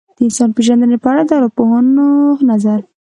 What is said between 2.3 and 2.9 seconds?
نظر.